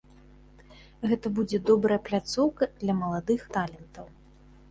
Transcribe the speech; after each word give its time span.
Гэта 1.11 1.27
будзе 1.39 1.59
добрая 1.69 1.99
пляцоўка 2.09 2.69
для 2.81 2.93
маладых 3.01 3.41
талентаў. 3.59 4.07